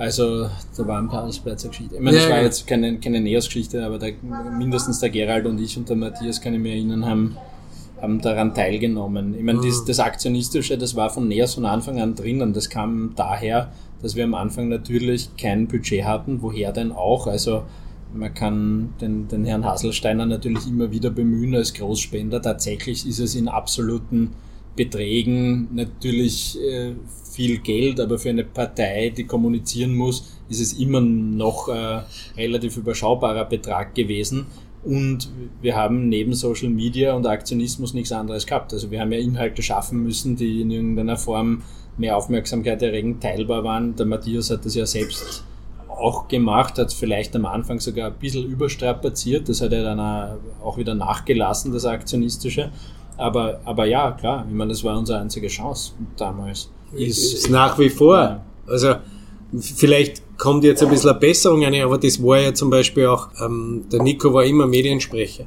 [0.00, 1.96] Also, da war am Karlsplatz eine Geschichte.
[1.96, 2.46] Ich meine, Ja, das war genau.
[2.46, 4.14] jetzt keine, keine Neos-Geschichte, aber der,
[4.58, 7.36] mindestens der Gerald und ich und der Matthias, kann ich mich erinnern, haben,
[8.00, 9.34] haben daran teilgenommen.
[9.34, 9.64] Ich meine, Mhm.
[9.66, 12.54] das, das Aktionistische, das war von Neos von Anfang an drinnen.
[12.54, 16.40] Das kam daher, dass wir am Anfang natürlich kein Budget hatten.
[16.40, 17.26] Woher denn auch?
[17.26, 17.64] Also,
[18.14, 22.40] man kann den, den Herrn Haselsteiner natürlich immer wieder bemühen als Großspender.
[22.40, 24.30] Tatsächlich ist es in absoluten
[24.76, 26.92] Beträgen natürlich äh,
[27.30, 32.02] viel Geld, aber für eine Partei, die kommunizieren muss, ist es immer noch äh,
[32.36, 34.46] relativ überschaubarer Betrag gewesen.
[34.82, 35.28] Und
[35.60, 38.72] wir haben neben Social Media und Aktionismus nichts anderes gehabt.
[38.72, 41.62] Also wir haben ja Inhalte schaffen müssen, die in irgendeiner Form
[41.98, 43.94] mehr Aufmerksamkeit erregend teilbar waren.
[43.96, 45.44] Der Matthias hat das ja selbst
[45.88, 49.48] auch gemacht, hat vielleicht am Anfang sogar ein bisschen überstrapaziert.
[49.50, 50.00] Das hat er dann
[50.62, 52.70] auch wieder nachgelassen, das Aktionistische.
[53.20, 56.70] Aber, aber ja, klar, ich meine, das war unsere einzige Chance damals.
[56.92, 58.16] Ist, ist nach wie vor.
[58.16, 58.44] Ja.
[58.66, 58.94] Also
[59.58, 63.28] vielleicht kommt jetzt ein bisschen eine Besserung rein, aber das war ja zum Beispiel auch,
[63.44, 65.44] ähm, der Nico war immer Mediensprecher.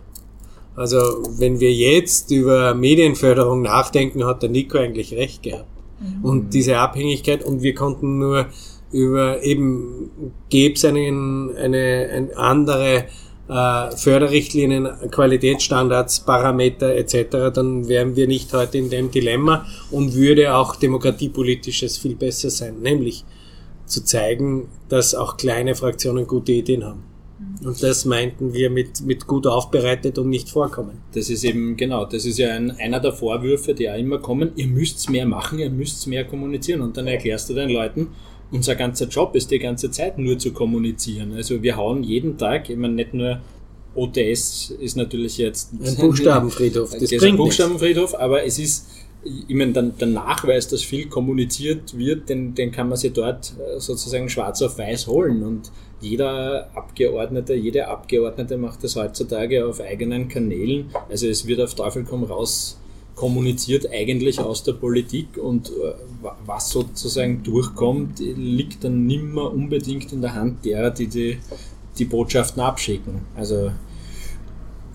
[0.75, 0.97] Also
[1.37, 5.67] wenn wir jetzt über Medienförderung nachdenken, hat der Nico eigentlich recht gehabt.
[5.99, 6.25] Mhm.
[6.25, 8.47] Und diese Abhängigkeit und wir konnten nur
[8.91, 10.11] über eben
[10.49, 13.05] gäbe es einen, eine, eine andere
[13.47, 20.55] äh, Förderrichtlinien, Qualitätsstandards, Parameter etc., dann wären wir nicht heute in dem Dilemma und würde
[20.55, 23.25] auch demokratiepolitisches viel besser sein, nämlich
[23.85, 27.03] zu zeigen, dass auch kleine Fraktionen gute Ideen haben.
[27.63, 31.01] Und das meinten wir mit, mit gut aufbereitet und nicht vorkommen.
[31.13, 34.51] Das ist eben, genau, das ist ja ein, einer der Vorwürfe, die auch immer kommen.
[34.55, 36.81] Ihr müsst mehr machen, ihr müsst mehr kommunizieren.
[36.81, 38.09] Und dann erklärst du den Leuten,
[38.53, 41.33] unser ganzer Job ist die ganze Zeit nur zu kommunizieren.
[41.33, 43.41] Also wir hauen jeden Tag, ich meine nicht nur
[43.95, 46.91] OTS ist natürlich jetzt ein Buchstabenfriedhof.
[46.99, 48.87] Das ist ein Buchstabenfriedhof, aber es ist,
[49.23, 53.53] ich meine, der, der Nachweis, dass viel kommuniziert wird, den, den kann man sich dort
[53.53, 55.43] äh, sozusagen schwarz auf weiß holen.
[55.43, 60.89] Und jeder Abgeordnete, jede Abgeordnete macht das heutzutage auf eigenen Kanälen.
[61.09, 62.79] Also es wird auf Teufel komm raus
[63.15, 65.93] kommuniziert eigentlich aus der Politik und äh,
[66.45, 71.37] was sozusagen durchkommt, liegt dann nimmer unbedingt in der Hand derer, die die,
[71.97, 73.21] die Botschaften abschicken.
[73.35, 73.71] Also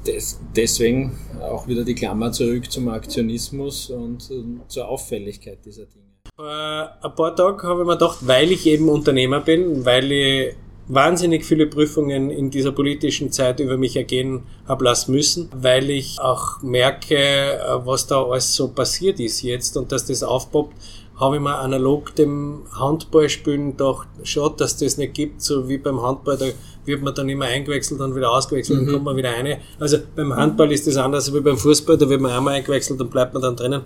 [0.07, 6.05] des, deswegen auch wieder die Klammer zurück zum Aktionismus und, und zur Auffälligkeit dieser Dinge.
[6.35, 10.55] Vor ein paar Tagen habe ich mir gedacht, weil ich eben Unternehmer bin, weil ich
[10.89, 16.19] wahnsinnig viele Prüfungen in dieser politischen Zeit über mich ergehen habe lassen müssen, weil ich
[16.21, 20.75] auch merke, äh, was da alles so passiert ist jetzt und dass das aufpoppt,
[21.17, 26.01] habe ich mir analog dem Handballspielen gedacht, schaut, dass das nicht gibt, so wie beim
[26.01, 26.47] Handball, da
[26.85, 28.85] wird man dann immer eingewechselt und wieder ausgewechselt, mhm.
[28.85, 29.59] dann kommt man wieder eine.
[29.81, 33.11] Also beim Handball ist das anders als beim Fußball, da wird man einmal eingewechselt und
[33.11, 33.83] bleibt man dann drinnen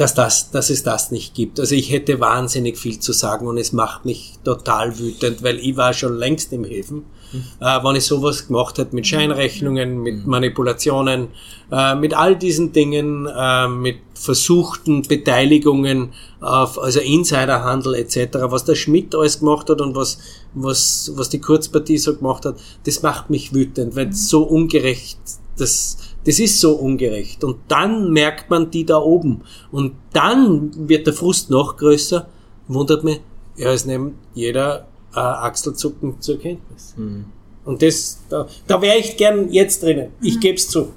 [0.00, 1.60] dass, das, dass es das nicht gibt.
[1.60, 5.76] Also ich hätte wahnsinnig viel zu sagen und es macht mich total wütend, weil ich
[5.76, 7.44] war schon längst im Häfen, mhm.
[7.60, 10.30] äh, wenn ich sowas gemacht hätte mit Scheinrechnungen, mit mhm.
[10.30, 11.28] Manipulationen,
[11.70, 18.76] äh, mit all diesen Dingen, äh, mit versuchten Beteiligungen auf, also Insiderhandel etc., was der
[18.76, 20.18] Schmidt alles gemacht hat und was,
[20.54, 25.18] was, was die Kurzpartie so gemacht hat, das macht mich wütend, weil es so ungerecht,
[25.58, 27.44] das, das ist so ungerecht.
[27.44, 29.42] Und dann merkt man die da oben.
[29.70, 32.28] Und dann wird der Frust noch größer.
[32.68, 33.20] Wundert mich,
[33.56, 36.94] ja, es nimmt jeder äh, Achselzucken zur Kenntnis.
[36.96, 37.26] Mhm.
[37.64, 40.10] Und das, da, da wäre ich gern jetzt drinnen.
[40.22, 40.40] Ich mhm.
[40.40, 40.92] gebe es zu.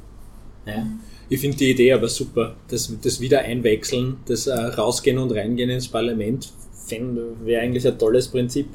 [0.65, 0.85] Ja.
[1.29, 2.55] Ich finde die Idee aber super.
[2.67, 6.51] Das, das Wiedereinwechseln, das äh, Rausgehen und Reingehen ins Parlament,
[6.89, 8.67] wäre eigentlich ein tolles Prinzip.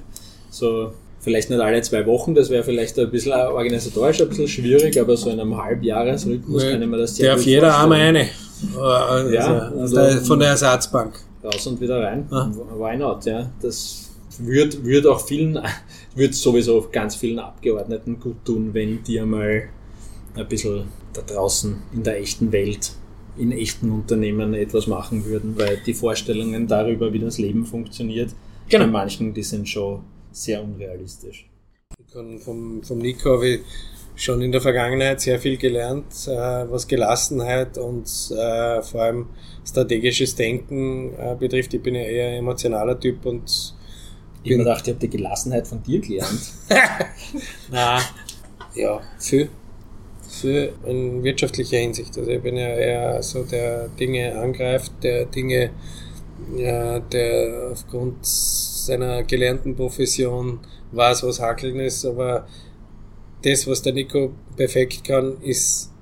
[0.50, 5.00] So Vielleicht nicht alle zwei Wochen, das wäre vielleicht ein bisschen organisatorisch ein bisschen schwierig,
[5.00, 8.28] aber so in einem Halbjahresrhythmus kann ich mir das sehr Darf gut jeder einmal eine.
[8.80, 11.20] Also ja, also von der Ersatzbank.
[11.42, 12.26] Raus und wieder rein.
[12.30, 12.50] Ah.
[12.76, 13.50] Why not, ja.
[13.60, 15.58] Das würde würd auch vielen,
[16.14, 19.68] würde sowieso ganz vielen Abgeordneten gut tun, wenn die einmal
[20.34, 22.92] ein bisschen da draußen in der echten Welt,
[23.36, 28.30] in echten Unternehmen etwas machen würden, weil die Vorstellungen darüber, wie das Leben funktioniert,
[28.68, 28.84] genau.
[28.84, 30.00] bei manchen, die sind schon
[30.42, 31.48] sehr unrealistisch.
[32.12, 33.60] Vom, vom Nico habe ich
[34.18, 36.30] schon in der Vergangenheit sehr viel gelernt, äh,
[36.70, 39.26] was Gelassenheit und äh, vor allem
[39.64, 41.72] strategisches Denken äh, betrifft.
[41.74, 43.74] Ich bin ja eher ein emotionaler Typ und
[44.42, 46.52] ich bin gedacht, ich habe die Gelassenheit von dir gelernt.
[47.70, 48.00] Na,
[48.74, 49.50] ja, viel.
[50.28, 52.16] Viel in wirtschaftlicher Hinsicht.
[52.16, 55.70] Also ich bin ja eher so der Dinge angreift, der Dinge,
[56.56, 58.24] der aufgrund
[58.88, 60.60] seiner gelernten Profession
[60.92, 62.46] weiß, was Hackeln ist, aber
[63.42, 65.92] das, was der Nico perfekt kann, ist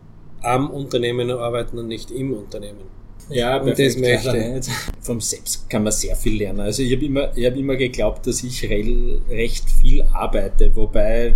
[0.42, 2.96] am Unternehmen arbeiten und nicht im Unternehmen.
[3.28, 4.60] Ja, und das möchte.
[5.00, 6.60] Vom Selbst kann man sehr viel lernen.
[6.60, 11.34] Also ich habe immer, ich hab immer geglaubt, dass ich recht viel arbeite, wobei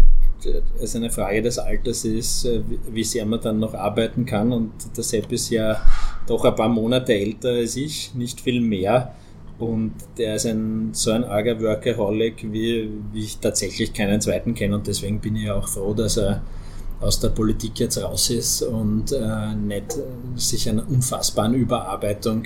[0.80, 2.48] es eine Frage des Alters ist,
[2.90, 4.52] wie sehr man dann noch arbeiten kann.
[4.52, 5.82] Und der Sepp ist ja
[6.26, 9.14] doch ein paar Monate älter als ich, nicht viel mehr.
[9.61, 14.77] Und der ist ein, so ein arger Workaholic, wie, wie ich tatsächlich keinen zweiten kenne.
[14.77, 16.42] Und deswegen bin ich auch froh, dass er
[17.01, 19.96] aus der Politik jetzt raus ist und äh, nicht
[20.37, 22.44] sich einer unfassbaren Überarbeitung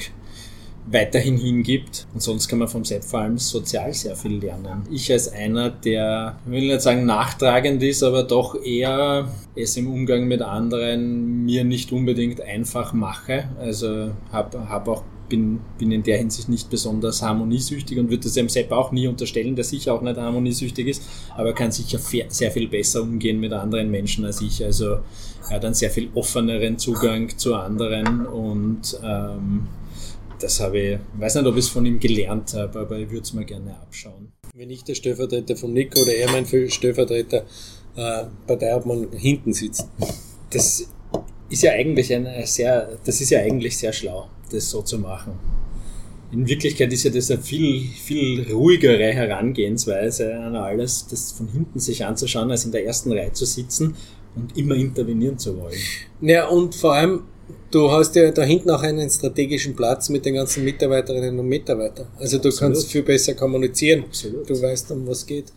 [0.86, 2.06] weiterhin hingibt.
[2.14, 4.82] Und sonst kann man vom Sepp vor allem sozial sehr viel lernen.
[4.90, 9.90] Ich als einer, der, ich will nicht sagen nachtragend ist, aber doch eher es im
[9.90, 13.48] Umgang mit anderen mir nicht unbedingt einfach mache.
[13.58, 18.34] Also habe hab auch bin, bin in der Hinsicht nicht besonders harmoniesüchtig und würde das
[18.34, 21.02] dem Sepp auch nie unterstellen, der sicher auch nicht harmoniesüchtig ist,
[21.36, 24.64] aber kann sicher sehr viel besser umgehen mit anderen Menschen als ich.
[24.64, 24.98] Also
[25.48, 29.66] er hat einen sehr viel offeneren Zugang zu anderen und ähm,
[30.38, 33.22] das habe ich, weiß nicht, ob ich es von ihm gelernt habe, aber ich würde
[33.22, 34.32] es mir gerne abschauen.
[34.54, 37.44] Wenn ich der Stellvertreter von Nico oder er mein Stellvertreter
[37.96, 39.88] äh, bei der Obmann hinten sitzt.
[40.50, 40.88] Das
[41.48, 45.32] ist ja eigentlich ein sehr, das ist ja eigentlich sehr schlau, das so zu machen.
[46.32, 51.78] In Wirklichkeit ist ja das eine viel, viel ruhigere Herangehensweise an alles, das von hinten
[51.78, 53.94] sich anzuschauen, als in der ersten Reihe zu sitzen
[54.34, 55.78] und immer intervenieren zu wollen.
[56.20, 57.22] Ja, und vor allem,
[57.70, 62.08] du hast ja da hinten auch einen strategischen Platz mit den ganzen Mitarbeiterinnen und Mitarbeitern.
[62.18, 62.74] Also du Absolut.
[62.74, 64.04] kannst viel besser kommunizieren.
[64.04, 64.50] Absolut.
[64.50, 65.52] Du weißt, um was geht.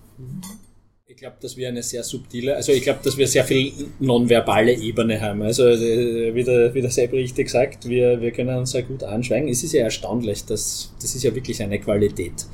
[1.18, 4.72] Ich glaube, dass wir eine sehr subtile, also ich glaube, dass wir sehr viel nonverbale
[4.72, 5.42] Ebene haben.
[5.42, 9.02] Also äh, wie der, wie der Sepp richtig sagt, wir, wir können uns sehr gut
[9.02, 9.50] anschweigen.
[9.50, 12.46] Es ist ja erstaunlich, dass, das ist ja wirklich eine Qualität,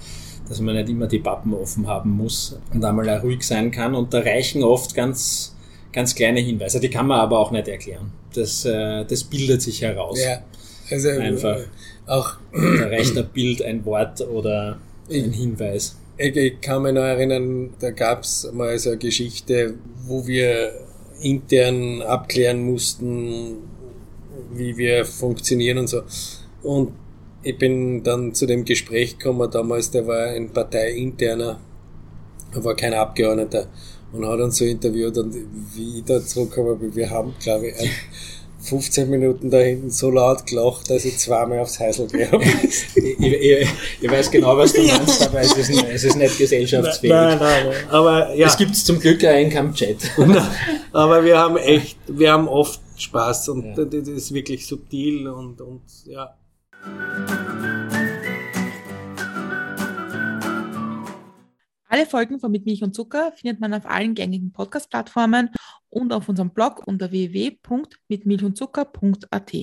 [0.47, 3.95] dass man nicht immer die Pappen offen haben muss und einmal auch ruhig sein kann.
[3.95, 5.53] Und da reichen oft ganz,
[5.91, 8.13] ganz kleine Hinweise, die kann man aber auch nicht erklären.
[8.33, 10.23] Das, äh, das bildet sich heraus.
[10.23, 10.41] Ja,
[10.89, 11.59] also einfach.
[12.07, 15.97] Auch da reicht ein Bild, ein Wort oder ein Hinweis.
[16.17, 20.73] Ich, ich kann mich noch erinnern, da gab es mal so eine Geschichte, wo wir
[21.21, 23.57] intern abklären mussten,
[24.53, 26.03] wie wir funktionieren und so.
[26.61, 26.93] Und
[27.41, 31.59] ich bin dann zu dem Gespräch gekommen, damals, der war ein parteiinterner,
[32.53, 33.67] war kein Abgeordneter
[34.11, 35.35] und hat uns so interviewt und
[35.75, 37.75] wie ich da zurückkomme, wir haben, glaube ich,
[38.63, 43.67] 15 Minuten da hinten so laut gelacht, dass ich zweimal aufs Häusl gegangen ich, ich,
[44.01, 47.11] ich, weiß genau, was du meinst, aber es ist, nicht, es ist nicht gesellschaftsfähig.
[47.11, 47.89] Nein, nein, nein.
[47.89, 48.47] Aber, ja.
[48.47, 49.97] Es gibt zum Glück einen keinen Chat.
[50.93, 53.85] aber wir haben echt, wir haben oft Spaß und ja.
[53.85, 56.37] das ist wirklich subtil und, und ja.
[61.87, 65.51] Alle Folgen von Mit Milch und Zucker findet man auf allen gängigen Podcast-Plattformen
[65.93, 69.53] und auf unserem Blog unter www.mitmilchundzucker.at.